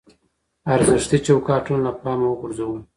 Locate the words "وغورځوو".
2.29-2.77